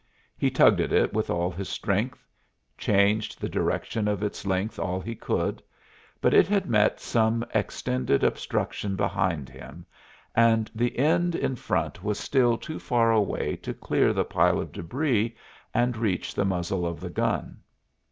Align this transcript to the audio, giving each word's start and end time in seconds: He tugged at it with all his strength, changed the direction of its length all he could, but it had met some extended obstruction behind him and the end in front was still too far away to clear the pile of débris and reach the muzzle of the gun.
He 0.35 0.49
tugged 0.49 0.81
at 0.81 0.91
it 0.91 1.13
with 1.13 1.29
all 1.29 1.51
his 1.51 1.69
strength, 1.69 2.25
changed 2.75 3.39
the 3.39 3.47
direction 3.47 4.07
of 4.07 4.23
its 4.23 4.47
length 4.47 4.79
all 4.79 4.99
he 4.99 5.13
could, 5.13 5.61
but 6.19 6.33
it 6.33 6.47
had 6.47 6.65
met 6.67 6.99
some 6.99 7.45
extended 7.53 8.23
obstruction 8.23 8.95
behind 8.95 9.47
him 9.47 9.85
and 10.33 10.71
the 10.73 10.97
end 10.97 11.35
in 11.35 11.55
front 11.55 12.03
was 12.03 12.17
still 12.19 12.57
too 12.57 12.79
far 12.79 13.11
away 13.11 13.55
to 13.57 13.75
clear 13.75 14.11
the 14.11 14.25
pile 14.25 14.59
of 14.59 14.71
débris 14.71 15.35
and 15.71 15.95
reach 15.95 16.33
the 16.33 16.45
muzzle 16.45 16.83
of 16.83 16.99
the 16.99 17.11
gun. 17.11 17.61